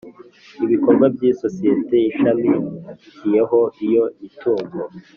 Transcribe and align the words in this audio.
ibikorwa 0.65 1.05
by 1.15 1.21
isosiyeti 1.29 1.97
ishamikiyeho 2.09 3.59
iyo 3.85 4.03
mitungo 4.19 4.77